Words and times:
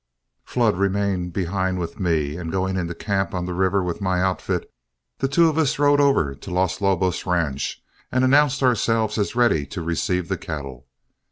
Flood 0.43 0.77
remained 0.77 1.31
behind 1.31 1.77
with 1.77 1.99
me, 1.99 2.35
and 2.35 2.51
going 2.51 2.75
into 2.75 2.95
camp 2.95 3.35
on 3.35 3.45
the 3.45 3.53
river 3.53 3.83
with 3.83 4.01
my 4.01 4.19
outfit, 4.19 4.67
the 5.19 5.27
two 5.27 5.47
of 5.47 5.59
us 5.59 5.77
rode 5.77 5.99
over 6.01 6.33
to 6.33 6.49
Los 6.49 6.81
Lobos 6.81 7.27
Ranch 7.27 7.83
and 8.11 8.23
announced 8.23 8.63
ourselves 8.63 9.19
as 9.19 9.35
ready 9.35 9.63
to 9.67 9.83
receive 9.83 10.27
the 10.27 10.39
cattle. 10.39 10.87